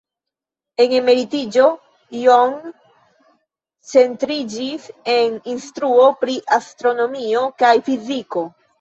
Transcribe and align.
En 0.85 0.95
emeritiĝo, 0.99 1.65
John 2.21 2.57
centriĝis 3.93 4.91
en 5.19 5.39
instruo 5.55 6.11
pri 6.25 6.43
astronomio 6.61 7.49
kaj 7.65 7.77
fiziko. 7.89 8.49